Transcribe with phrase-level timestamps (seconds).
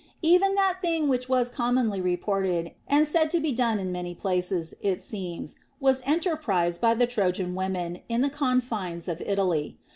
[0.23, 4.15] Even that thing which was com monly reported and said to be done in many
[4.15, 9.77] places, it seems, was entcrprised by the Trojan women in the con fines of Italy.